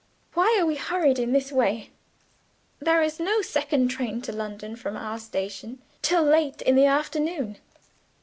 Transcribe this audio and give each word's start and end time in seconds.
"Why 0.33 0.57
are 0.59 0.65
we 0.65 0.77
hurried 0.77 1.19
in 1.19 1.31
this 1.31 1.51
way? 1.51 1.91
There 2.79 3.03
is 3.03 3.19
no 3.19 3.43
second 3.43 3.89
train 3.89 4.19
to 4.23 4.31
London, 4.31 4.75
from 4.75 4.97
our 4.97 5.19
station, 5.19 5.79
till 6.01 6.23
late 6.23 6.59
in 6.63 6.73
the 6.73 6.87
afternoon." 6.87 7.59